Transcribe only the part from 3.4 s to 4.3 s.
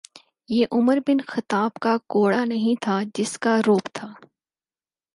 کا رعب تھا۔